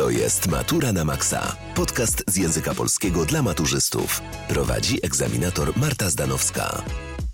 To 0.00 0.10
jest 0.10 0.48
Matura 0.48 0.92
na 0.92 1.04
Maxa. 1.04 1.56
Podcast 1.74 2.24
z 2.28 2.36
języka 2.36 2.74
polskiego 2.74 3.24
dla 3.24 3.42
maturzystów. 3.42 4.20
Prowadzi 4.48 4.98
egzaminator 5.06 5.76
Marta 5.76 6.10
Zdanowska. 6.10 6.82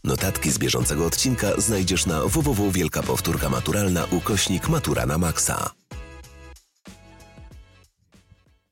Notatki 0.04 0.50
z 0.50 0.58
bieżącego 0.58 1.06
odcinka 1.06 1.60
znajdziesz 1.60 2.06
na 2.06 2.20
www 2.24 2.70
Wielka 2.70 3.02
Powtórka 3.02 3.48
Maturalna 3.48 4.04
ukośnik 4.04 4.68
Matura 4.68 5.06
na 5.06 5.18
Maxa. 5.18 5.70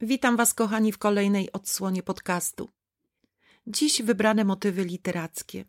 Witam 0.00 0.36
Was, 0.36 0.54
kochani, 0.54 0.92
w 0.92 0.98
kolejnej 0.98 1.52
odsłonie 1.52 2.02
podcastu. 2.02 2.68
Dziś 3.66 4.02
wybrane 4.02 4.44
motywy 4.44 4.84
literackie. 4.84 5.64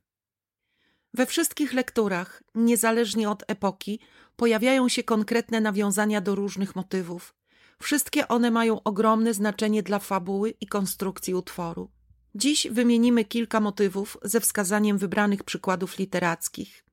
We 1.14 1.26
wszystkich 1.26 1.74
lekturach, 1.74 2.44
niezależnie 2.56 3.30
od 3.30 3.44
epoki, 3.48 4.00
pojawiają 4.36 4.90
się 4.90 5.04
konkretne 5.04 5.62
nawiązania 5.62 6.22
do 6.22 6.36
różnych 6.36 6.76
motywów. 6.76 7.36
Wszystkie 7.82 8.28
one 8.28 8.52
mają 8.52 8.84
ogromne 8.84 9.34
znaczenie 9.34 9.84
dla 9.84 10.00
fabuły 10.00 10.50
i 10.62 10.68
konstrukcji 10.68 11.34
utworu. 11.34 11.92
Dziś 12.36 12.68
wymienimy 12.72 13.26
kilka 13.26 13.60
motywów 13.60 14.18
ze 14.24 14.40
wskazaniem 14.40 14.98
wybranych 14.98 15.44
przykładów 15.44 15.98
literackich. 15.98 16.86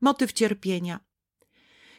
Motyw 0.00 0.32
cierpienia. 0.32 1.00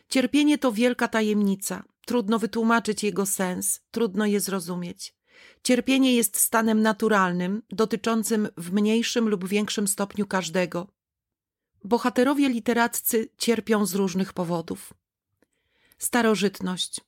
Cierpienie 0.10 0.58
to 0.58 0.72
wielka 0.72 1.08
tajemnica. 1.08 1.84
Trudno 2.06 2.40
wytłumaczyć 2.40 3.04
jego 3.04 3.26
sens, 3.26 3.82
trudno 3.92 4.26
je 4.26 4.40
zrozumieć. 4.40 5.16
Cierpienie 5.64 6.16
jest 6.16 6.38
stanem 6.38 6.82
naturalnym, 6.82 7.62
dotyczącym 7.70 8.48
w 8.58 8.72
mniejszym 8.72 9.30
lub 9.30 9.48
większym 9.48 9.88
stopniu 9.88 10.28
każdego. 10.28 10.88
Bohaterowie 11.84 12.50
literaccy 12.50 13.30
cierpią 13.38 13.86
z 13.86 13.96
różnych 13.96 14.34
powodów. 14.34 14.94
Starożytność. 15.98 17.02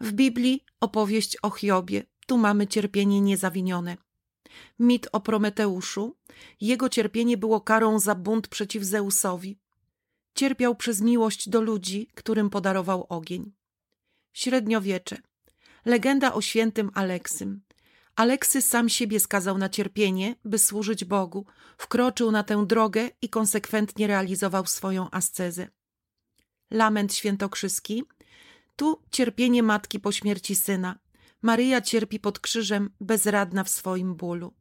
W 0.00 0.12
Biblii 0.12 0.64
opowieść 0.80 1.36
o 1.42 1.50
Hiobie, 1.50 2.02
tu 2.26 2.38
mamy 2.38 2.66
cierpienie 2.66 3.20
niezawinione. 3.20 3.96
Mit 4.78 5.08
o 5.12 5.20
Prometeuszu, 5.20 6.16
jego 6.60 6.88
cierpienie 6.88 7.36
było 7.36 7.60
karą 7.60 7.98
za 7.98 8.14
bunt 8.14 8.48
przeciw 8.48 8.84
Zeusowi. 8.84 9.58
Cierpiał 10.34 10.76
przez 10.76 11.00
miłość 11.00 11.48
do 11.48 11.60
ludzi, 11.60 12.08
którym 12.14 12.50
podarował 12.50 13.06
ogień. 13.08 13.52
Średniowiecze. 14.32 15.16
Legenda 15.84 16.34
o 16.34 16.40
świętym 16.40 16.90
Aleksym. 16.94 17.60
Aleksy 18.16 18.62
sam 18.62 18.88
siebie 18.88 19.20
skazał 19.20 19.58
na 19.58 19.68
cierpienie, 19.68 20.34
by 20.44 20.58
służyć 20.58 21.04
Bogu, 21.04 21.46
wkroczył 21.78 22.30
na 22.30 22.42
tę 22.42 22.66
drogę 22.66 23.10
i 23.22 23.28
konsekwentnie 23.28 24.06
realizował 24.06 24.66
swoją 24.66 25.10
ascezę. 25.10 25.68
Lament 26.70 27.14
świętokrzyski. 27.14 28.04
Tu 28.78 29.02
cierpienie 29.10 29.62
matki 29.62 30.00
po 30.00 30.12
śmierci 30.12 30.56
syna. 30.56 30.98
Maryja 31.42 31.80
cierpi 31.80 32.20
pod 32.20 32.38
krzyżem, 32.38 32.90
bezradna 33.00 33.64
w 33.64 33.68
swoim 33.68 34.14
bólu. 34.14 34.54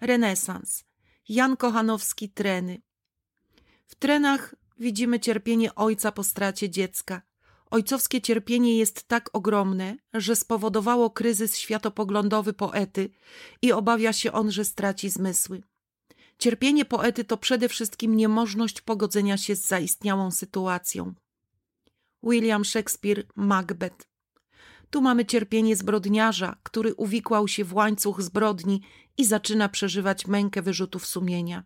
Renesans. 0.00 0.84
Jan 1.28 1.56
Kochanowski 1.56 2.28
Treny. 2.28 2.82
W 3.86 3.94
trenach 3.94 4.54
widzimy 4.78 5.20
cierpienie 5.20 5.74
ojca 5.74 6.12
po 6.12 6.24
stracie 6.24 6.70
dziecka. 6.70 7.22
Ojcowskie 7.70 8.20
cierpienie 8.20 8.78
jest 8.78 9.08
tak 9.08 9.30
ogromne, 9.32 9.96
że 10.14 10.36
spowodowało 10.36 11.10
kryzys 11.10 11.58
światopoglądowy 11.58 12.52
poety 12.52 13.10
i 13.62 13.72
obawia 13.72 14.12
się 14.12 14.32
on, 14.32 14.50
że 14.52 14.64
straci 14.64 15.10
zmysły. 15.10 15.62
Cierpienie 16.38 16.84
poety 16.84 17.24
to 17.24 17.36
przede 17.36 17.68
wszystkim 17.68 18.16
niemożność 18.16 18.80
pogodzenia 18.80 19.36
się 19.36 19.56
z 19.56 19.66
zaistniałą 19.66 20.30
sytuacją. 20.30 21.14
William 22.26 22.64
Shakespeare 22.64 23.24
Macbeth. 23.36 24.06
Tu 24.90 25.00
mamy 25.00 25.24
cierpienie 25.24 25.76
zbrodniarza, 25.76 26.56
który 26.62 26.94
uwikłał 26.94 27.48
się 27.48 27.64
w 27.64 27.74
łańcuch 27.74 28.22
zbrodni 28.22 28.82
i 29.18 29.24
zaczyna 29.24 29.68
przeżywać 29.68 30.26
mękę 30.26 30.62
wyrzutów 30.62 31.06
sumienia. 31.06 31.64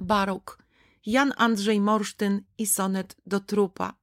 Barok 0.00 0.58
Jan 1.06 1.32
Andrzej 1.36 1.80
Morsztyn 1.80 2.42
i 2.58 2.66
sonet 2.66 3.16
do 3.26 3.40
trupa. 3.40 3.94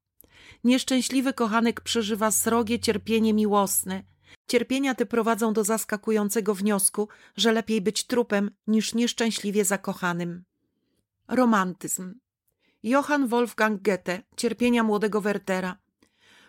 Nieszczęśliwy 0.64 1.34
kochanek 1.34 1.82
przeżywa 1.82 2.32
srogie 2.32 2.80
cierpienie 2.80 3.34
miłosne. 3.34 4.04
Cierpienia 4.48 4.96
te 4.96 5.06
prowadzą 5.06 5.54
do 5.54 5.64
zaskakującego 5.64 6.56
wniosku, 6.56 7.08
że 7.36 7.52
lepiej 7.52 7.82
być 7.82 8.08
trupem 8.08 8.52
niż 8.68 8.94
nieszczęśliwie 8.94 9.66
zakochanym. 9.66 10.44
Romantyzm. 11.28 12.14
Johann 12.84 13.28
Wolfgang 13.28 13.82
Goethe, 13.82 14.24
cierpienia 14.38 14.84
młodego 14.84 15.22
Wertera. 15.22 15.78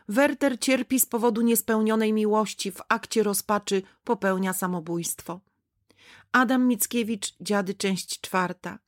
Werter 0.08 0.58
cierpi 0.58 1.00
z 1.00 1.06
powodu 1.06 1.40
niespełnionej 1.40 2.12
miłości, 2.12 2.72
w 2.72 2.80
akcie 2.88 3.22
rozpaczy 3.22 3.82
popełnia 4.04 4.52
samobójstwo. 4.52 5.40
Adam 6.32 6.66
Mickiewicz, 6.66 7.34
Dziady, 7.40 7.74
część 7.74 8.20
czwarta. 8.20 8.78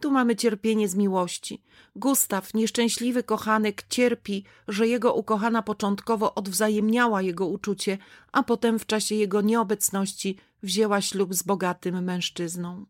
Tu 0.00 0.10
mamy 0.10 0.36
cierpienie 0.36 0.88
z 0.88 0.94
miłości. 0.94 1.62
Gustaw, 1.96 2.54
nieszczęśliwy 2.54 3.22
kochanek, 3.22 3.84
cierpi, 3.88 4.44
że 4.68 4.88
jego 4.88 5.14
ukochana 5.14 5.62
początkowo 5.62 6.34
odwzajemniała 6.34 7.22
jego 7.22 7.46
uczucie, 7.46 7.98
a 8.32 8.42
potem 8.42 8.78
w 8.78 8.86
czasie 8.86 9.14
jego 9.14 9.40
nieobecności 9.40 10.36
wzięła 10.62 11.00
ślub 11.00 11.34
z 11.34 11.42
bogatym 11.42 12.04
mężczyzną. 12.04 12.86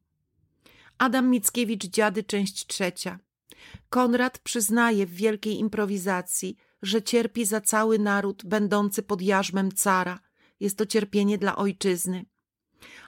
Adam 0.99 1.31
Mickiewicz, 1.31 1.87
Dziady, 1.87 2.25
część 2.25 2.67
trzecia. 2.67 3.19
Konrad 3.89 4.39
przyznaje 4.39 5.07
w 5.07 5.15
wielkiej 5.15 5.59
improwizacji, 5.59 6.57
że 6.83 7.03
cierpi 7.03 7.45
za 7.45 7.61
cały 7.61 7.99
naród 7.99 8.45
będący 8.45 9.03
pod 9.03 9.23
jarzmem 9.23 9.73
cara. 9.73 10.21
Jest 10.61 10.79
to 10.79 10.87
cierpienie 10.87 11.39
dla 11.39 11.57
ojczyzny. 11.57 12.27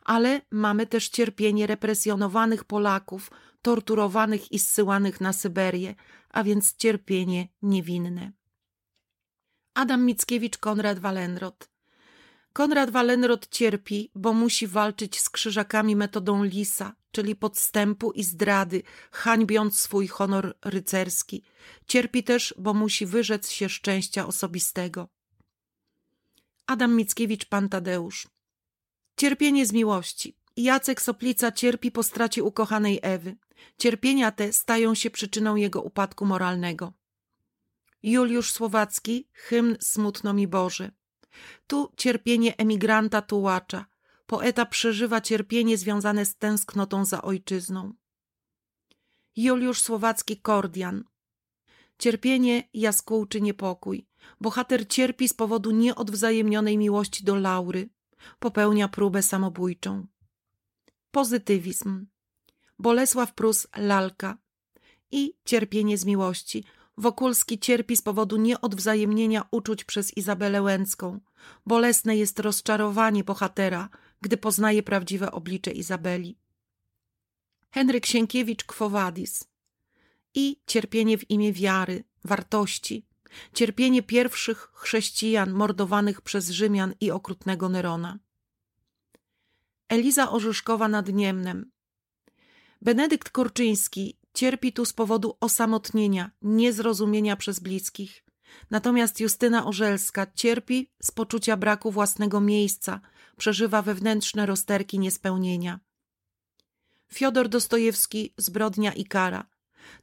Ale 0.02 0.40
mamy 0.50 0.86
też 0.86 1.08
cierpienie 1.08 1.66
represjonowanych 1.66 2.64
Polaków, 2.64 3.30
torturowanych 3.62 4.52
i 4.52 4.58
zsyłanych 4.58 5.20
na 5.20 5.32
Syberię, 5.32 5.94
a 6.30 6.44
więc 6.44 6.76
cierpienie 6.76 7.48
niewinne. 7.62 8.32
Adam 9.74 10.04
Mickiewicz, 10.06 10.58
Konrad 10.58 10.98
Walenrod. 10.98 11.68
Konrad 12.52 12.90
Walenrod 12.90 13.48
cierpi, 13.48 14.10
bo 14.14 14.32
musi 14.32 14.66
walczyć 14.66 15.20
z 15.20 15.30
krzyżakami 15.30 15.96
metodą 15.96 16.44
lisa, 16.44 16.94
czyli 17.12 17.36
podstępu 17.36 18.12
i 18.12 18.24
zdrady, 18.24 18.82
hańbiąc 19.12 19.78
swój 19.78 20.08
honor 20.08 20.56
rycerski. 20.64 21.42
Cierpi 21.86 22.24
też, 22.24 22.54
bo 22.58 22.74
musi 22.74 23.06
wyrzec 23.06 23.50
się 23.50 23.68
szczęścia 23.68 24.26
osobistego. 24.26 25.08
Adam 26.66 26.96
Mickiewicz, 26.96 27.44
Pan 27.44 27.68
Tadeusz. 27.68 28.28
Cierpienie 29.16 29.66
z 29.66 29.72
miłości. 29.72 30.36
Jacek 30.56 31.02
Soplica 31.02 31.52
cierpi 31.52 31.90
po 31.90 32.02
stracie 32.02 32.44
ukochanej 32.44 32.98
Ewy. 33.02 33.36
Cierpienia 33.78 34.30
te 34.30 34.52
stają 34.52 34.94
się 34.94 35.10
przyczyną 35.10 35.56
jego 35.56 35.82
upadku 35.82 36.26
moralnego. 36.26 36.92
Juliusz 38.02 38.52
Słowacki, 38.52 39.28
hymn 39.32 39.76
Smutno 39.80 40.32
mi 40.32 40.48
Boże. 40.48 40.90
Tu 41.66 41.92
cierpienie 41.96 42.56
emigranta 42.56 43.22
tułacza. 43.22 43.86
Poeta 44.26 44.66
przeżywa 44.66 45.20
cierpienie 45.20 45.78
związane 45.78 46.24
z 46.24 46.36
tęsknotą 46.36 47.04
za 47.04 47.22
ojczyzną. 47.22 47.94
Juliusz 49.36 49.80
Słowacki 49.80 50.36
Kordian. 50.36 51.04
Cierpienie 51.98 52.68
jaskółczy 52.74 53.40
niepokój. 53.40 54.06
Bohater 54.40 54.88
cierpi 54.88 55.28
z 55.28 55.34
powodu 55.34 55.70
nieodwzajemnionej 55.70 56.78
miłości 56.78 57.24
do 57.24 57.36
Laury. 57.36 57.88
Popełnia 58.38 58.88
próbę 58.88 59.22
samobójczą. 59.22 60.06
Pozytywizm. 61.10 62.06
Bolesław 62.78 63.34
Prus 63.34 63.66
Lalka 63.76 64.38
i 65.10 65.34
Cierpienie 65.44 65.98
z 65.98 66.04
miłości. 66.04 66.64
Wokulski 66.96 67.58
cierpi 67.58 67.96
z 67.96 68.02
powodu 68.02 68.36
nieodwzajemnienia 68.36 69.44
uczuć 69.50 69.84
przez 69.84 70.16
Izabelę 70.16 70.62
Łęcką. 70.62 71.20
Bolesne 71.66 72.16
jest 72.16 72.38
rozczarowanie 72.38 73.24
bohatera, 73.24 73.88
poznaje 74.36 74.82
prawdziwe 74.82 75.30
oblicze 75.30 75.70
Izabeli. 75.70 76.38
Henryk 77.70 78.06
Sienkiewicz 78.06 78.64
Kwowadis 78.64 79.44
i 80.34 80.60
Cierpienie 80.66 81.18
w 81.18 81.30
imię 81.30 81.52
wiary, 81.52 82.04
wartości. 82.24 83.06
Cierpienie 83.54 84.02
pierwszych 84.02 84.70
chrześcijan 84.74 85.52
mordowanych 85.52 86.20
przez 86.20 86.50
Rzymian 86.50 86.94
i 87.00 87.10
okrutnego 87.10 87.68
Nerona. 87.68 88.18
Eliza 89.88 90.30
Orzeszkowa 90.30 90.88
nad 90.88 91.08
Niemnem, 91.08 91.70
Benedykt 92.82 93.30
Korczyński 93.30 94.18
cierpi 94.34 94.72
tu 94.72 94.84
z 94.84 94.92
powodu 94.92 95.36
osamotnienia, 95.40 96.30
niezrozumienia 96.42 97.36
przez 97.36 97.60
bliskich. 97.60 98.24
Natomiast 98.70 99.20
Justyna 99.20 99.66
Orzelska 99.66 100.26
cierpi 100.34 100.90
z 101.02 101.10
poczucia 101.10 101.56
braku 101.56 101.90
własnego 101.90 102.40
miejsca, 102.40 103.00
przeżywa 103.36 103.82
wewnętrzne 103.82 104.46
rozterki 104.46 104.98
niespełnienia. 104.98 105.80
Fiodor 107.12 107.48
Dostojewski 107.48 108.34
Zbrodnia 108.36 108.92
i 108.92 109.04
kara. 109.04 109.46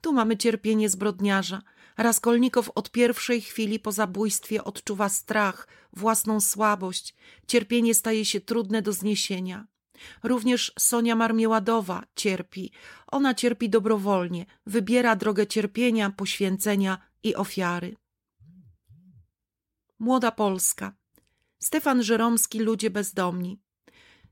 Tu 0.01 0.13
mamy 0.13 0.37
cierpienie 0.37 0.89
zbrodniarza. 0.89 1.61
Raskolnikow 1.97 2.71
od 2.75 2.91
pierwszej 2.91 3.41
chwili 3.41 3.79
po 3.79 3.91
zabójstwie 3.91 4.63
odczuwa 4.63 5.09
strach, 5.09 5.67
własną 5.93 6.41
słabość, 6.41 7.15
cierpienie 7.47 7.93
staje 7.95 8.25
się 8.25 8.41
trudne 8.41 8.81
do 8.81 8.93
zniesienia. 8.93 9.67
Również 10.23 10.73
Sonia 10.79 11.15
Marmieładowa 11.15 12.03
cierpi. 12.15 12.71
Ona 13.07 13.33
cierpi 13.33 13.69
dobrowolnie, 13.69 14.45
wybiera 14.65 15.15
drogę 15.15 15.47
cierpienia, 15.47 16.09
poświęcenia 16.09 16.97
i 17.23 17.35
ofiary. 17.35 17.95
Młoda 19.99 20.31
Polska. 20.31 20.93
Stefan 21.59 22.03
Żeromski, 22.03 22.59
Ludzie 22.59 22.89
bezdomni. 22.89 23.59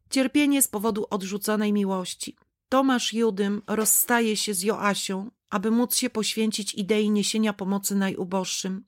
Cierpienie 0.10 0.62
z 0.62 0.68
powodu 0.68 1.08
odrzuconej 1.10 1.74
miłości. 1.74 2.38
Tomasz 2.70 3.14
Judym 3.14 3.62
rozstaje 3.68 4.38
się 4.38 4.54
z 4.54 4.64
Joasią, 4.64 5.32
aby 5.50 5.72
móc 5.72 5.96
się 5.96 6.10
poświęcić 6.10 6.74
idei 6.74 7.10
niesienia 7.12 7.54
pomocy 7.54 7.96
najuboższym. 7.96 8.86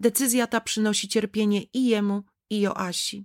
Decyzja 0.00 0.46
ta 0.46 0.60
przynosi 0.60 1.08
cierpienie 1.08 1.62
i 1.62 1.86
jemu, 1.86 2.22
i 2.50 2.60
Joasi. 2.60 3.24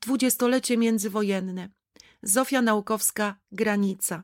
Dwudziestolecie 0.00 0.76
międzywojenne. 0.76 1.68
Zofia 2.22 2.62
Naukowska 2.62 3.40
Granica. 3.52 4.22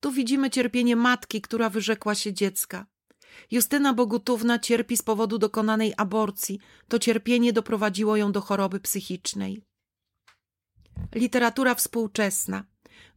Tu 0.00 0.12
widzimy 0.12 0.50
cierpienie 0.50 0.96
matki, 0.96 1.40
która 1.40 1.70
wyrzekła 1.70 2.14
się 2.14 2.32
dziecka. 2.32 2.86
Justyna 3.50 3.94
Bogutówna 3.94 4.58
cierpi 4.58 4.96
z 4.96 5.02
powodu 5.02 5.38
dokonanej 5.38 5.94
aborcji. 5.96 6.60
To 6.88 6.98
cierpienie 6.98 7.52
doprowadziło 7.52 8.16
ją 8.16 8.32
do 8.32 8.40
choroby 8.40 8.80
psychicznej. 8.80 9.62
Literatura 11.14 11.74
współczesna. 11.74 12.64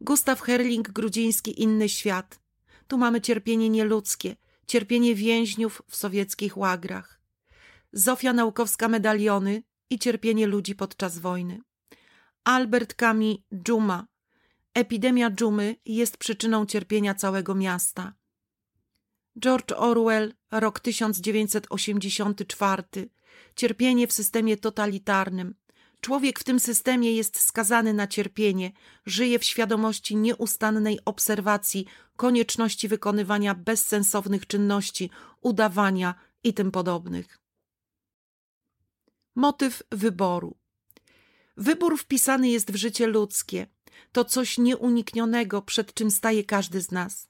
Gustaw 0.00 0.40
Herling, 0.40 0.90
Grudziński, 0.90 1.62
Inny 1.62 1.88
świat. 1.88 2.40
Tu 2.88 2.98
mamy 2.98 3.20
cierpienie 3.20 3.68
nieludzkie, 3.68 4.36
cierpienie 4.66 5.14
więźniów 5.14 5.82
w 5.88 5.96
sowieckich 5.96 6.56
łagrach. 6.56 7.20
Zofia 7.92 8.32
Naukowska 8.32 8.88
Medaliony 8.88 9.62
i 9.90 9.98
cierpienie 9.98 10.46
ludzi 10.46 10.74
podczas 10.74 11.18
wojny. 11.18 11.60
Albert 12.44 12.94
Camus 12.94 13.36
Dżuma. 13.54 14.06
Epidemia 14.74 15.30
dżumy 15.30 15.76
jest 15.84 16.16
przyczyną 16.16 16.66
cierpienia 16.66 17.14
całego 17.14 17.54
miasta. 17.54 18.12
George 19.38 19.72
Orwell, 19.76 20.34
rok 20.50 20.80
1984. 20.80 22.84
Cierpienie 23.56 24.06
w 24.06 24.12
systemie 24.12 24.56
totalitarnym. 24.56 25.54
Człowiek 26.00 26.38
w 26.38 26.44
tym 26.44 26.60
systemie 26.60 27.12
jest 27.12 27.40
skazany 27.40 27.94
na 27.94 28.06
cierpienie, 28.06 28.72
żyje 29.06 29.38
w 29.38 29.44
świadomości 29.44 30.16
nieustannej 30.16 30.98
obserwacji, 31.04 31.86
konieczności 32.16 32.88
wykonywania 32.88 33.54
bezsensownych 33.54 34.46
czynności, 34.46 35.10
udawania 35.40 36.14
i 36.44 36.54
tym 36.54 36.70
podobnych. 36.70 37.38
Motyw 39.34 39.82
wyboru. 39.90 40.56
Wybór 41.56 41.98
wpisany 41.98 42.48
jest 42.48 42.72
w 42.72 42.76
życie 42.76 43.06
ludzkie. 43.06 43.66
To 44.12 44.24
coś 44.24 44.58
nieuniknionego, 44.58 45.62
przed 45.62 45.94
czym 45.94 46.10
staje 46.10 46.44
każdy 46.44 46.80
z 46.80 46.90
nas. 46.90 47.29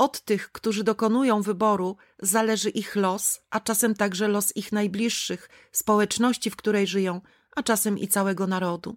Od 0.00 0.20
tych, 0.20 0.52
którzy 0.52 0.84
dokonują 0.84 1.42
wyboru, 1.42 1.96
zależy 2.18 2.70
ich 2.70 2.96
los, 2.96 3.40
a 3.50 3.60
czasem 3.60 3.94
także 3.94 4.28
los 4.28 4.56
ich 4.56 4.72
najbliższych, 4.72 5.48
społeczności, 5.72 6.50
w 6.50 6.56
której 6.56 6.86
żyją, 6.86 7.20
a 7.56 7.62
czasem 7.62 7.98
i 7.98 8.08
całego 8.08 8.46
narodu. 8.46 8.96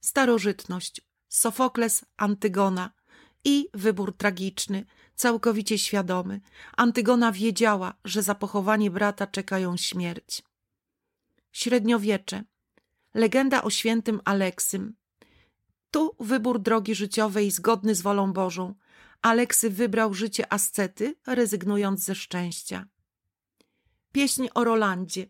Starożytność, 0.00 1.00
Sofokles, 1.28 2.04
Antygona 2.16 2.90
i 3.44 3.68
wybór 3.74 4.16
tragiczny, 4.16 4.84
całkowicie 5.14 5.78
świadomy. 5.78 6.40
Antygona 6.76 7.32
wiedziała, 7.32 7.94
że 8.04 8.22
za 8.22 8.34
pochowanie 8.34 8.90
brata 8.90 9.26
czeka 9.26 9.58
ją 9.58 9.76
śmierć. 9.76 10.42
Średniowiecze, 11.52 12.44
legenda 13.14 13.62
o 13.62 13.70
świętym 13.70 14.20
Aleksym. 14.24 14.96
Tu 15.90 16.16
wybór 16.20 16.60
drogi 16.60 16.94
życiowej 16.94 17.50
zgodny 17.50 17.94
z 17.94 18.02
wolą 18.02 18.32
Bożą. 18.32 18.74
Aleksy 19.22 19.70
wybrał 19.70 20.14
życie 20.14 20.52
ascety, 20.52 21.14
rezygnując 21.26 22.04
ze 22.04 22.14
szczęścia. 22.14 22.86
Pieśń 24.12 24.48
o 24.54 24.64
Rolandzie. 24.64 25.26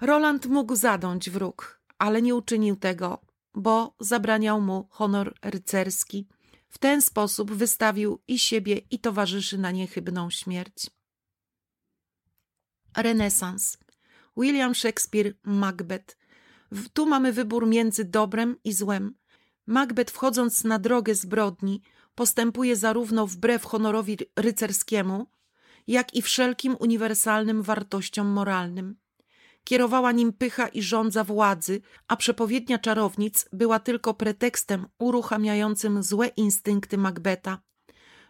Roland 0.00 0.46
mógł 0.46 0.76
zadąć 0.76 1.30
wróg, 1.30 1.80
ale 1.98 2.22
nie 2.22 2.34
uczynił 2.34 2.76
tego, 2.76 3.20
bo 3.54 3.94
zabraniał 4.00 4.60
mu 4.60 4.88
honor 4.90 5.34
rycerski. 5.42 6.28
W 6.68 6.78
ten 6.78 7.02
sposób 7.02 7.52
wystawił 7.52 8.22
i 8.28 8.38
siebie, 8.38 8.80
i 8.90 8.98
towarzyszy 8.98 9.58
na 9.58 9.70
niechybną 9.70 10.30
śmierć. 10.30 10.90
Renesans. 12.96 13.78
William 14.36 14.74
Shakespeare, 14.74 15.34
Macbeth. 15.42 16.16
Tu 16.92 17.06
mamy 17.06 17.32
wybór 17.32 17.66
między 17.66 18.04
dobrem 18.04 18.56
i 18.64 18.72
złem. 18.72 19.14
Macbeth, 19.66 20.12
wchodząc 20.12 20.64
na 20.64 20.78
drogę 20.78 21.14
zbrodni, 21.14 21.82
postępuje 22.18 22.76
zarówno 22.76 23.26
wbrew 23.26 23.64
honorowi 23.64 24.18
rycerskiemu, 24.36 25.26
jak 25.86 26.14
i 26.14 26.22
wszelkim 26.22 26.76
uniwersalnym 26.80 27.62
wartościom 27.62 28.26
moralnym. 28.26 28.96
Kierowała 29.64 30.12
nim 30.12 30.32
pycha 30.32 30.68
i 30.68 30.82
żądza 30.82 31.24
władzy, 31.24 31.80
a 32.08 32.16
przepowiednia 32.16 32.78
czarownic 32.78 33.48
była 33.52 33.78
tylko 33.78 34.14
pretekstem 34.14 34.86
uruchamiającym 34.98 36.02
złe 36.02 36.26
instynkty 36.26 36.98
Macbeta. 36.98 37.62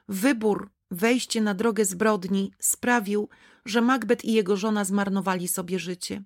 Wybór, 0.08 0.70
wejście 0.90 1.40
na 1.40 1.55
drogę 1.55 1.85
zbrodni 1.85 2.52
sprawił, 2.58 3.29
że 3.64 3.81
Macbeth 3.81 4.25
i 4.25 4.32
jego 4.32 4.56
żona 4.56 4.85
zmarnowali 4.85 5.49
sobie 5.49 5.79
życie. 5.79 6.23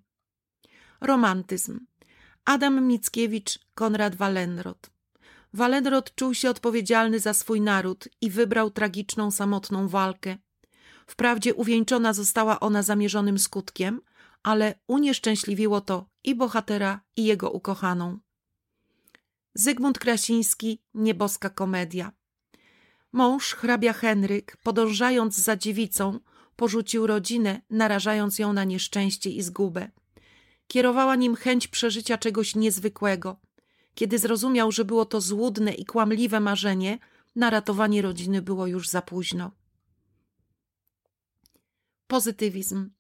Romantyzm. 1.00 1.86
Adam 2.44 2.86
Mickiewicz, 2.86 3.58
Konrad 3.74 4.14
Wallenrod. 4.14 4.90
Wallenrod 5.54 6.14
czuł 6.14 6.34
się 6.34 6.50
odpowiedzialny 6.50 7.20
za 7.20 7.34
swój 7.34 7.60
naród 7.60 8.08
i 8.20 8.30
wybrał 8.30 8.70
tragiczną, 8.70 9.30
samotną 9.30 9.88
walkę. 9.88 10.36
Wprawdzie 11.06 11.54
uwieńczona 11.54 12.12
została 12.12 12.60
ona 12.60 12.82
zamierzonym 12.82 13.38
skutkiem, 13.38 14.00
ale 14.42 14.74
unieszczęśliwiło 14.86 15.80
to 15.80 16.06
i 16.24 16.34
bohatera, 16.34 17.00
i 17.16 17.24
jego 17.24 17.50
ukochaną. 17.50 18.18
Zygmunt 19.54 19.98
Krasiński, 19.98 20.82
Nieboska 20.94 21.50
komedia. 21.50 22.12
Mąż, 23.12 23.54
hrabia 23.54 23.92
Henryk, 23.92 24.56
podążając 24.62 25.38
za 25.38 25.56
dziewicą, 25.56 26.20
porzucił 26.56 27.06
rodzinę, 27.06 27.60
narażając 27.70 28.38
ją 28.38 28.52
na 28.52 28.64
nieszczęście 28.64 29.30
i 29.30 29.42
zgubę. 29.42 29.90
Kierowała 30.66 31.16
nim 31.16 31.36
chęć 31.36 31.68
przeżycia 31.68 32.18
czegoś 32.18 32.54
niezwykłego. 32.54 33.36
Kiedy 33.94 34.18
zrozumiał, 34.18 34.72
że 34.72 34.84
było 34.84 35.04
to 35.04 35.20
złudne 35.20 35.72
i 35.74 35.84
kłamliwe 35.84 36.40
marzenie, 36.40 36.98
na 37.36 37.50
ratowanie 37.50 38.02
rodziny 38.02 38.42
było 38.42 38.66
już 38.66 38.88
za 38.88 39.02
późno. 39.02 39.50
Pozytywizm. 42.06 42.90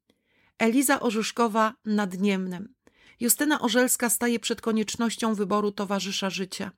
Eliza 0.58 1.00
Orzyszkowa 1.00 1.74
nad 1.84 2.18
Niemnem. 2.18 2.74
Justyna 3.20 3.60
Orzelska 3.60 4.10
staje 4.10 4.40
przed 4.40 4.60
koniecznością 4.60 5.34
wyboru 5.34 5.72
towarzysza 5.72 6.30
życia. 6.30 6.70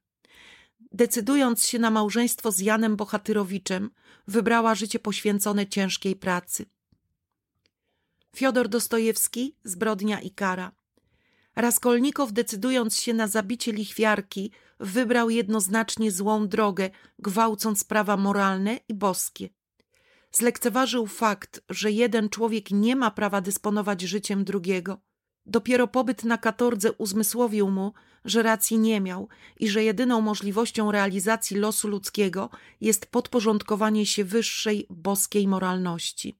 Decydując 0.92 1.66
się 1.66 1.78
na 1.78 1.90
małżeństwo 1.90 2.52
z 2.52 2.58
Janem 2.58 2.96
Bohatyrowiczem, 2.96 3.90
wybrała 4.28 4.74
życie 4.74 4.98
poświęcone 4.98 5.66
ciężkiej 5.66 6.16
pracy. 6.16 6.66
Fiodor 8.36 8.68
Dostojewski, 8.68 9.56
Zbrodnia 9.64 10.20
i 10.20 10.30
kara. 10.30 10.72
Raskolnikow, 11.56 12.32
decydując 12.32 12.96
się 12.96 13.14
na 13.14 13.28
zabicie 13.28 13.72
lichwiarki, 13.72 14.50
wybrał 14.80 15.30
jednoznacznie 15.30 16.10
złą 16.10 16.48
drogę, 16.48 16.90
gwałcąc 17.18 17.84
prawa 17.84 18.16
moralne 18.16 18.80
i 18.88 18.94
boskie. 18.94 19.48
Zlekceważył 20.32 21.06
fakt, 21.06 21.60
że 21.68 21.90
jeden 21.90 22.28
człowiek 22.28 22.70
nie 22.70 22.96
ma 22.96 23.10
prawa 23.10 23.40
dysponować 23.40 24.02
życiem 24.02 24.44
drugiego. 24.44 25.00
Dopiero 25.46 25.88
pobyt 25.88 26.24
na 26.24 26.38
katordze 26.38 26.92
uzmysłowił 26.92 27.70
mu, 27.70 27.92
że 28.24 28.42
racji 28.42 28.78
nie 28.78 29.00
miał 29.00 29.28
i 29.60 29.68
że 29.68 29.84
jedyną 29.84 30.20
możliwością 30.20 30.92
realizacji 30.92 31.56
losu 31.56 31.88
ludzkiego 31.88 32.50
jest 32.80 33.06
podporządkowanie 33.06 34.06
się 34.06 34.24
wyższej 34.24 34.86
boskiej 34.90 35.48
moralności. 35.48 36.38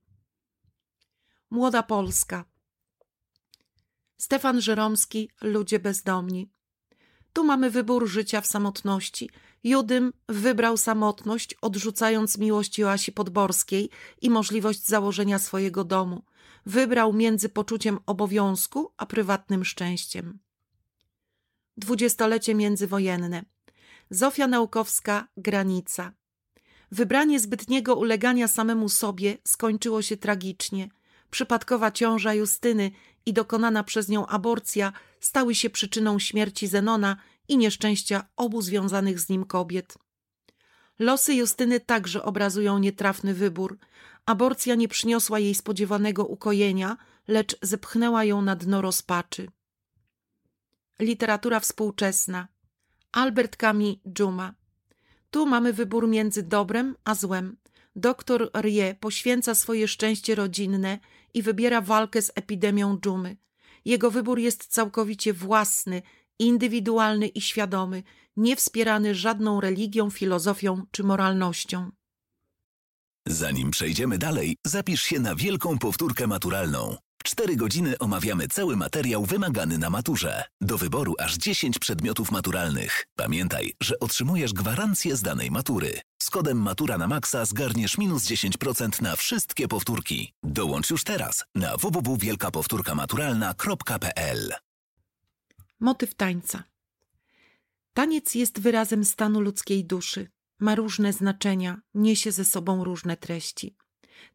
Młoda 1.51 1.83
Polska. 1.83 2.45
Stefan 4.25 4.61
Żeromski, 4.61 5.31
Ludzie 5.43 5.79
bezdomni. 5.79 6.51
Tu 7.33 7.45
mamy 7.45 7.71
wybór 7.71 8.09
życia 8.09 8.41
w 8.41 8.47
samotności. 8.47 9.31
Judym 9.65 10.13
wybrał 10.29 10.77
samotność, 10.77 11.55
odrzucając 11.63 12.39
miłość 12.39 12.79
Joasi 12.79 13.13
Podborskiej 13.13 13.91
i 14.23 14.31
możliwość 14.31 14.87
założenia 14.87 15.39
swojego 15.39 15.85
domu. 15.85 16.25
Wybrał 16.67 17.13
między 17.13 17.49
poczuciem 17.49 17.99
obowiązku 18.07 18.93
a 18.97 19.07
prywatnym 19.07 19.65
szczęściem. 19.65 20.39
Dwudziestolecie 21.77 22.55
międzywojenne. 22.55 23.45
Zofia 24.11 24.47
Naukowska, 24.47 25.29
Granica. 25.37 26.13
Wybranie 26.93 27.41
zbytniego 27.41 27.95
ulegania 27.97 28.49
samemu 28.49 28.89
sobie 28.89 29.39
skończyło 29.45 30.03
się 30.03 30.17
tragicznie. 30.17 30.89
Przypadkowa 31.31 31.91
ciąża 31.91 32.35
Justyny 32.35 32.91
i 33.27 33.33
dokonana 33.33 33.85
przez 33.85 34.09
nią 34.09 34.27
aborcja 34.27 34.93
stały 35.21 35.55
się 35.55 35.71
przyczyną 35.71 36.19
śmierci 36.19 36.67
Zenona 36.67 37.17
i 37.49 37.57
nieszczęścia 37.57 38.27
obu 38.37 38.63
związanych 38.63 39.21
z 39.21 39.29
nim 39.29 39.45
kobiet. 39.45 39.99
Losy 40.99 41.35
Justyny 41.35 41.81
także 41.81 42.23
obrazują 42.23 42.79
nietrafny 42.79 43.35
wybór. 43.35 43.79
Aborcja 44.27 44.75
nie 44.75 44.89
przyniosła 44.89 45.39
jej 45.39 45.55
spodziewanego 45.55 46.25
ukojenia, 46.25 46.97
lecz 47.29 47.57
zepchnęła 47.63 48.25
ją 48.25 48.43
na 48.43 48.57
dno 48.57 48.83
rozpaczy. 48.83 49.49
Literatura 50.99 51.61
współczesna. 51.61 52.49
Albert 53.13 53.57
Camus 53.57 53.97
Dżuma. 54.09 54.55
Tu 55.31 55.47
mamy 55.47 55.73
wybór 55.73 56.09
między 56.09 56.43
dobrem 56.43 56.97
a 57.05 57.15
złem. 57.15 57.57
Doktor 57.97 58.51
Rie 58.63 58.95
poświęca 59.01 59.55
swoje 59.55 59.89
szczęście 59.89 60.35
rodzinne 60.35 60.99
i 61.35 61.43
wybiera 61.43 61.81
walkę 61.81 62.23
z 62.23 62.33
epidemią 62.35 62.99
dżumy. 63.01 63.37
Jego 63.85 64.11
wybór 64.11 64.39
jest 64.39 64.67
całkowicie 64.67 65.33
własny, 65.33 66.03
indywidualny 66.39 67.27
i 67.27 67.41
świadomy, 67.41 68.03
nie 68.37 68.57
wspierany 68.57 69.15
żadną 69.15 69.61
religią, 69.61 70.11
filozofią 70.11 70.87
czy 70.91 71.05
moralnością. 71.05 71.91
Zanim 73.27 73.71
przejdziemy 73.71 74.19
dalej, 74.19 74.57
zapisz 74.65 75.03
się 75.03 75.21
na 75.21 75.35
wielką 75.35 75.79
powtórkę 75.79 76.27
maturalną. 76.27 76.97
W 77.27 77.31
cztery 77.31 77.57
godziny 77.57 77.99
omawiamy 77.99 78.49
cały 78.49 78.77
materiał 78.77 79.25
wymagany 79.25 79.79
na 79.79 79.91
maturze. 79.91 80.45
Do 80.61 80.79
wyboru 80.79 81.15
aż 81.19 81.37
10 81.37 81.79
przedmiotów 81.79 82.31
maturalnych. 82.31 83.07
Pamiętaj, 83.17 83.73
że 83.83 84.01
otrzymujesz 84.01 84.53
gwarancję 84.53 85.17
z 85.17 85.23
danej 85.23 85.51
matury. 85.51 86.01
Z 86.23 86.31
kodem 86.31 86.63
Matura 86.63 86.99
na 86.99 87.09
Maxa 87.09 87.45
zgarniesz 87.45 87.99
minus 87.99 88.25
10% 88.25 89.03
na 89.03 89.17
wszystkie 89.17 89.69
powtórki. 89.69 90.33
Dołącz 90.43 90.91
już 90.91 91.05
teraz 91.05 91.45
na 91.55 91.77
www.wielkapowtórkamaturalna.pl 91.77 94.53
Motyw 95.81 96.15
tańca. 96.15 96.65
Taniec 97.95 98.35
jest 98.35 98.61
wyrazem 98.61 99.05
stanu 99.05 99.41
ludzkiej 99.41 99.85
duszy. 99.85 100.31
Ma 100.61 100.75
różne 100.75 101.13
znaczenia, 101.13 101.81
niesie 101.95 102.33
ze 102.33 102.45
sobą 102.45 102.85
różne 102.85 103.17
treści. 103.17 103.77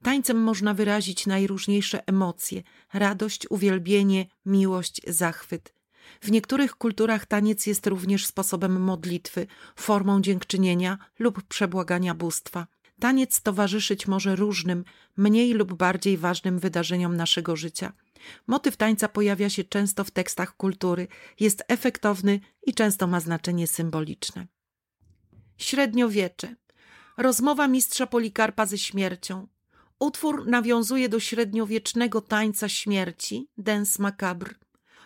Tańcem 0.03 0.43
można 0.43 0.73
wyrazić 0.73 1.27
najróżniejsze 1.27 2.07
emocje 2.07 2.63
radość, 2.93 3.47
uwielbienie, 3.49 4.25
miłość, 4.45 5.01
zachwyt. 5.07 5.73
W 6.21 6.31
niektórych 6.31 6.75
kulturach 6.75 7.25
taniec 7.25 7.65
jest 7.65 7.87
również 7.87 8.25
sposobem 8.25 8.81
modlitwy, 8.81 9.47
formą 9.75 10.21
dziękczynienia 10.21 10.97
lub 11.19 11.43
przebłagania 11.43 12.15
bóstwa. 12.15 12.67
Taniec 12.99 13.41
towarzyszyć 13.41 14.07
może 14.07 14.35
różnym, 14.35 14.83
mniej 15.17 15.53
lub 15.53 15.73
bardziej 15.73 16.17
ważnym 16.17 16.59
wydarzeniom 16.59 17.15
naszego 17.15 17.55
życia. 17.55 17.93
Motyw 18.47 18.77
tańca 18.77 19.07
pojawia 19.09 19.49
się 19.49 19.63
często 19.63 20.03
w 20.03 20.11
tekstach 20.11 20.55
kultury, 20.57 21.07
jest 21.39 21.63
efektowny 21.67 22.39
i 22.63 22.73
często 22.73 23.07
ma 23.07 23.19
znaczenie 23.19 23.67
symboliczne. 23.67 24.47
Średniowiecze. 25.57 26.55
Rozmowa 27.17 27.67
mistrza 27.67 28.07
Polikarpa 28.07 28.65
ze 28.65 28.77
śmiercią. 28.77 29.47
Utwór 29.99 30.47
nawiązuje 30.47 31.09
do 31.09 31.19
średniowiecznego 31.19 32.21
tańca 32.21 32.69
śmierci, 32.69 33.47
dance 33.57 34.01
macabre. 34.01 34.55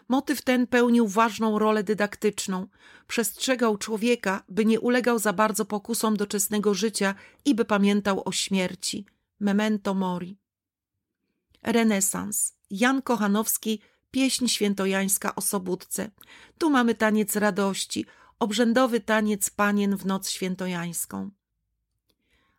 Motyw 0.08 0.42
ten 0.42 0.68
pełnił 0.68 1.08
ważną 1.08 1.60
rolę 1.60 1.84
dydaktyczną. 1.84 2.68
Przestrzegał 3.08 3.78
człowieka, 3.78 4.44
by 4.50 4.66
nie 4.66 4.80
ulegał 4.80 5.20
za 5.20 5.34
bardzo 5.34 5.66
pokusom 5.66 6.18
doczesnego 6.18 6.74
życia 6.74 7.16
i 7.46 7.56
by 7.56 7.66
pamiętał 7.66 8.22
o 8.26 8.32
śmierci. 8.32 9.06
Memento 9.40 9.94
mori. 9.94 10.38
Renesans. 11.64 12.54
Jan 12.70 13.02
Kochanowski, 13.02 13.80
pieśń 14.12 14.48
świętojańska 14.48 15.36
o 15.36 15.42
Sobótce. 15.42 16.12
Tu 16.58 16.70
mamy 16.70 16.96
taniec 16.96 17.36
radości, 17.36 18.06
obrzędowy 18.40 19.00
taniec 19.00 19.50
panien 19.50 19.98
w 19.98 20.06
noc 20.06 20.30
świętojańską. 20.30 21.32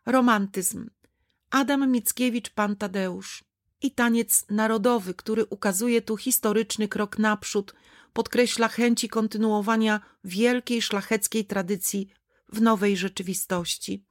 Romantyzm. 0.05 0.89
Adam 1.55 1.91
Mickiewicz 1.91 2.49
Pan 2.49 2.75
Tadeusz 2.75 3.43
i 3.81 3.91
taniec 3.91 4.45
narodowy, 4.49 5.13
który 5.13 5.45
ukazuje 5.45 6.01
tu 6.01 6.17
historyczny 6.17 6.87
krok 6.87 7.19
naprzód, 7.19 7.75
podkreśla 8.13 8.67
chęci 8.67 9.09
kontynuowania 9.09 10.01
wielkiej 10.23 10.81
szlacheckiej 10.81 11.45
tradycji 11.45 12.09
w 12.49 12.61
nowej 12.61 12.97
rzeczywistości. 12.97 14.05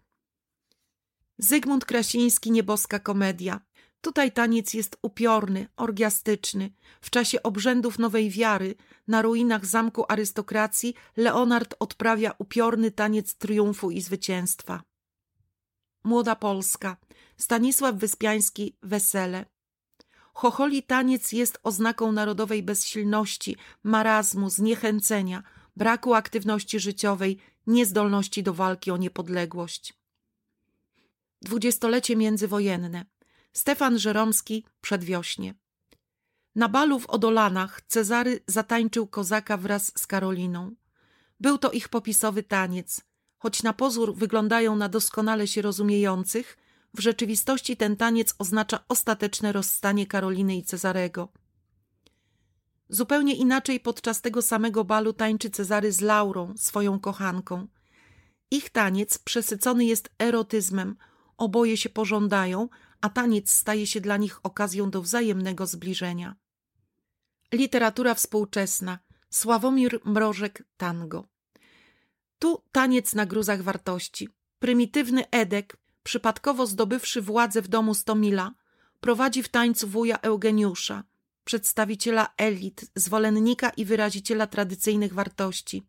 Zygmunt 1.39 1.85
Krasiński 1.85 2.51
Nieboska 2.51 2.99
Komedia. 2.99 3.61
Tutaj 4.01 4.33
taniec 4.33 4.75
jest 4.75 4.97
upiorny, 5.03 5.67
orgiastyczny. 5.77 6.71
W 7.01 7.11
czasie 7.11 7.43
obrzędów 7.43 7.99
nowej 7.99 8.31
wiary 8.31 8.75
na 9.09 9.23
ruinach 9.23 9.67
zamku 9.67 10.05
arystokracji 10.09 10.95
Leonard 11.17 11.75
odprawia 11.79 12.35
upiorny 12.39 12.91
taniec 12.91 13.35
triumfu 13.35 13.91
i 13.91 14.01
zwycięstwa. 14.01 14.83
Młoda 16.05 16.37
Polska, 16.37 16.97
Stanisław 17.37 17.95
Wyspiański, 17.95 18.77
Wesele. 18.83 19.47
Chocholi 20.35 20.83
taniec 20.83 21.33
jest 21.33 21.59
oznaką 21.63 22.13
narodowej 22.13 22.63
bezsilności, 22.63 23.57
marazmu, 23.83 24.51
zniechęcenia, 24.51 25.43
braku 25.77 26.15
aktywności 26.15 26.81
życiowej, 26.81 27.39
niezdolności 27.67 28.43
do 28.43 28.55
walki 28.55 28.91
o 28.91 28.97
niepodległość. 28.97 29.95
Dwudziestolecie 31.43 32.17
międzywojenne. 32.17 33.05
Stefan 33.53 33.99
Żeromski, 33.99 34.65
Przedwiośnie. 34.81 35.55
Na 36.55 36.69
balu 36.69 37.01
w 37.01 37.07
Odolanach 37.07 37.83
Cezary 37.89 38.41
zatańczył 38.47 39.07
kozaka 39.07 39.57
wraz 39.57 39.93
z 39.99 40.07
Karoliną. 40.07 40.75
Był 41.41 41.59
to 41.59 41.71
ich 41.71 41.89
popisowy 41.89 42.43
taniec– 42.43 43.01
Choć 43.45 43.63
na 43.63 43.73
pozór 43.73 44.15
wyglądają 44.15 44.77
na 44.77 44.89
doskonale 44.89 45.47
się 45.47 45.63
rozumiejących, 45.63 46.57
w 46.95 47.01
rzeczywistości 47.01 47.77
ten 47.77 47.97
taniec 47.97 48.35
oznacza 48.39 48.85
ostateczne 48.89 49.53
rozstanie 49.53 50.07
Karoliny 50.07 50.57
i 50.57 50.63
Cezarego. 50.63 51.29
Zupełnie 52.89 53.35
inaczej 53.35 53.81
podczas 53.81 54.21
tego 54.21 54.43
samego 54.43 54.85
balu 54.85 55.13
tańczy 55.13 55.51
Cezary 55.51 55.93
z 55.93 56.01
Laurą, 56.01 56.55
swoją 56.57 57.01
kochanką. 57.01 57.67
Ich 58.51 58.71
taniec 58.71 59.19
przesycony 59.19 59.85
jest 59.85 60.11
erotyzmem, 60.19 60.97
oboje 61.37 61.77
się 61.77 61.89
pożądają, 61.89 62.69
a 63.01 63.09
taniec 63.09 63.51
staje 63.51 63.87
się 63.87 64.01
dla 64.01 64.17
nich 64.17 64.41
okazją 64.43 64.91
do 64.91 65.03
wzajemnego 65.03 65.67
zbliżenia. 65.67 66.37
Literatura 67.53 68.15
współczesna 68.15 68.99
Sławomir 69.31 70.01
Mrożek 70.05 70.65
Tango 70.77 71.35
tu 72.45 72.63
taniec 72.73 73.15
na 73.15 73.27
gruzach 73.27 73.63
wartości. 73.63 74.29
Prymitywny 74.59 75.31
Edek, 75.31 75.77
przypadkowo 76.05 76.67
zdobywszy 76.67 77.23
władzę 77.23 77.63
w 77.63 77.69
domu 77.69 77.95
Stomila, 77.95 78.55
prowadzi 79.01 79.43
w 79.43 79.49
tańcu 79.49 79.89
wuja 79.89 80.19
Eugeniusza, 80.21 81.05
przedstawiciela 81.45 82.35
elit, 82.37 82.91
zwolennika 82.95 83.71
i 83.71 83.85
wyraziciela 83.85 84.47
tradycyjnych 84.47 85.15
wartości. 85.15 85.83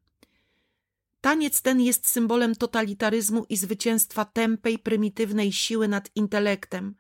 Taniec 1.22 1.62
ten 1.62 1.82
jest 1.82 2.08
symbolem 2.08 2.56
totalitaryzmu 2.56 3.46
i 3.50 3.58
zwycięstwa 3.58 4.26
tępej, 4.26 4.80
prymitywnej 4.80 5.52
siły 5.52 5.88
nad 5.88 6.10
intelektem, 6.16 6.96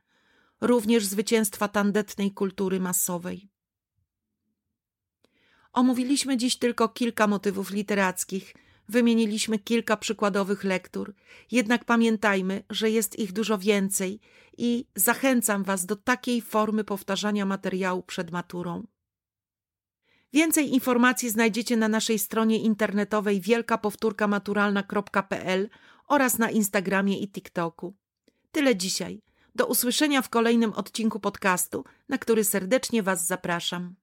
również 0.61 1.05
zwycięstwa 1.05 1.67
tandetnej 1.67 2.31
kultury 2.31 2.79
masowej. 2.79 3.49
Omówiliśmy 5.73 6.37
dziś 6.37 6.57
tylko 6.57 6.89
kilka 6.89 7.27
motywów 7.27 7.71
literackich– 7.71 8.53
Wymieniliśmy 8.89 9.59
kilka 9.59 9.97
przykładowych 9.97 10.63
lektur, 10.63 11.13
jednak 11.51 11.85
pamiętajmy, 11.85 12.63
że 12.69 12.89
jest 12.89 13.19
ich 13.19 13.33
dużo 13.33 13.57
więcej 13.57 14.19
i 14.57 14.85
zachęcam 14.95 15.63
Was 15.63 15.85
do 15.85 15.95
takiej 15.95 16.41
formy 16.41 16.83
powtarzania 16.83 17.45
materiału 17.45 18.03
przed 18.03 18.31
maturą. 18.31 18.87
Więcej 20.33 20.73
informacji 20.73 21.29
znajdziecie 21.29 21.77
na 21.77 21.87
naszej 21.87 22.19
stronie 22.19 22.59
internetowej 22.59 23.41
wielkapowtórkamaturalna.pl 23.41 25.69
oraz 26.07 26.37
na 26.37 26.51
Instagramie 26.51 27.19
i 27.19 27.27
TikToku. 27.27 27.95
Tyle 28.51 28.75
dzisiaj. 28.75 29.21
Do 29.55 29.65
usłyszenia 29.65 30.21
w 30.21 30.29
kolejnym 30.29 30.73
odcinku 30.73 31.19
podcastu, 31.19 31.83
na 32.09 32.17
który 32.17 32.43
serdecznie 32.43 33.03
Was 33.03 33.27
zapraszam. 33.27 33.95